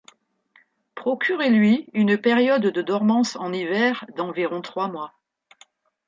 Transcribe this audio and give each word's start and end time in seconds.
Procurez-lui 0.95 1.85
une 1.93 2.17
période 2.17 2.65
de 2.65 2.81
dormance 2.81 3.35
en 3.35 3.53
hiver 3.53 4.03
d'environ 4.17 4.59
trois 4.63 4.87
mois. 4.87 5.13